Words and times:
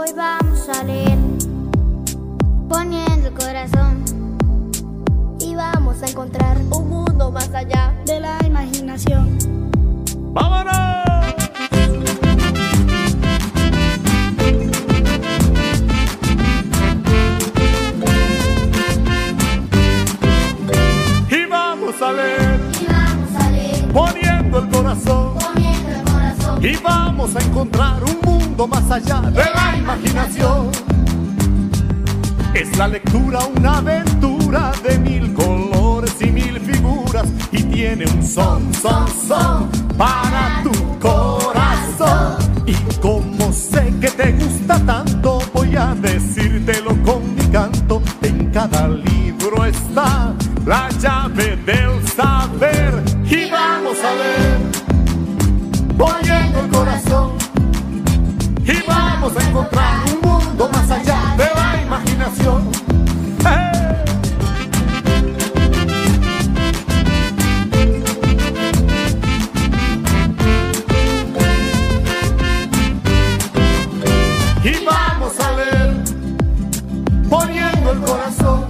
Hoy 0.00 0.12
vamos 0.14 0.68
a 0.68 0.84
leer, 0.84 1.18
poniendo 2.68 3.30
el 3.30 3.34
corazón. 3.34 4.04
Y 5.40 5.56
vamos 5.56 6.00
a 6.04 6.06
encontrar 6.06 6.56
un 6.70 6.88
mundo 6.88 7.32
más 7.32 7.52
allá 7.52 7.92
de 8.06 8.20
la 8.20 8.38
imaginación. 8.46 9.36
¡Vámonos! 10.32 10.74
Y 21.28 21.46
vamos 21.50 22.00
a 22.00 22.12
leer, 22.12 22.60
Y 22.80 22.86
vamos 22.86 23.34
a 23.34 23.50
leer, 23.50 23.92
poniendo 23.92 24.58
el 24.60 24.68
corazón. 24.68 25.34
poniendo 25.40 25.90
el 25.90 26.02
corazón. 26.04 26.64
Y 26.64 26.76
vamos 26.76 27.34
a 27.34 27.40
encontrar 27.40 28.04
un 28.04 28.20
mundo 28.24 28.47
más 28.66 28.90
allá 28.90 29.20
de 29.30 29.44
la 29.54 29.76
imaginación. 29.76 30.70
Es 32.54 32.76
la 32.76 32.88
lectura 32.88 33.38
una 33.56 33.78
aventura 33.78 34.72
de 34.82 34.98
mil 34.98 35.32
colores 35.34 36.14
y 36.20 36.30
mil 36.30 36.58
figuras 36.60 37.28
y 37.52 37.62
tiene 37.62 38.04
un 38.06 38.22
son, 38.22 38.74
son, 38.74 39.06
son 39.28 39.68
para 39.96 40.62
tu 40.64 40.98
corazón. 40.98 42.36
Y 42.66 42.74
como 43.00 43.52
sé 43.52 43.92
que 44.00 44.08
te 44.10 44.32
gusta 44.32 44.78
tanto, 44.84 45.38
voy 45.54 45.76
a 45.76 45.94
decírtelo 45.94 46.90
con 47.04 47.34
mi 47.36 47.46
canto. 47.52 48.02
En 48.22 48.50
cada 48.50 48.88
libro 48.88 49.64
está 49.64 50.34
la 50.66 50.88
llave 51.00 51.56
del 51.64 52.08
saber 52.08 53.04
y 53.30 53.50
vamos 53.50 53.98
a 54.02 54.14
ver 54.14 54.47
Y 74.64 74.84
vamos 74.84 75.38
a 75.38 75.52
leer 75.52 75.96
poniendo 77.30 77.92
el 77.92 78.00
corazón 78.00 78.66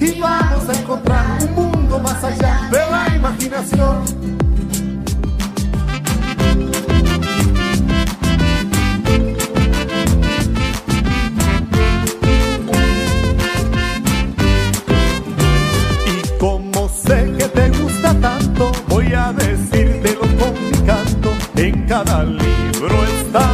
y 0.00 0.18
vamos 0.18 0.68
a 0.68 0.72
encontrar 0.72 1.38
un 1.44 1.54
mundo 1.72 1.98
más 2.00 2.24
allá 2.24 2.68
de 2.70 2.78
la 2.78 3.16
imaginación. 3.16 4.02
Y 16.06 16.38
como 16.38 16.88
sé 16.88 17.32
que 17.38 17.44
te 17.44 17.70
gusta 17.78 18.12
tanto, 18.20 18.72
voy 18.88 19.12
a 19.14 19.32
decírtelo 19.32 20.20
con 20.20 20.52
mi 20.52 20.78
canto. 20.84 21.32
En 21.54 21.86
cada 21.86 22.24
libro 22.24 23.04
está 23.04 23.48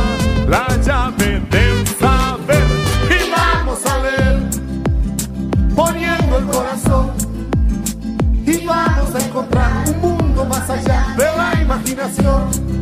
la 0.48 0.66
llave 0.82 1.40
del 1.50 1.86
saber. 1.98 2.64
Y 3.10 3.30
vamos 3.30 3.86
a 3.86 3.98
leer, 3.98 4.42
poniendo 5.74 6.38
el 6.38 6.44
corazón. 6.46 7.10
Y 8.46 8.66
vamos 8.66 9.14
a 9.14 9.18
encontrar 9.18 9.88
un 9.88 10.00
mundo 10.00 10.44
más 10.44 10.68
allá 10.68 11.14
de 11.16 11.24
la 11.24 11.62
imaginación. 11.62 12.73